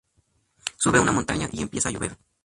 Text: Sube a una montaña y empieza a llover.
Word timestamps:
Sube 0.77 0.97
a 0.97 1.01
una 1.01 1.11
montaña 1.11 1.47
y 1.51 1.61
empieza 1.61 1.89
a 1.89 1.91
llover. 1.91 2.17